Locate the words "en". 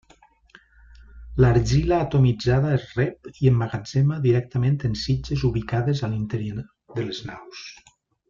4.91-4.97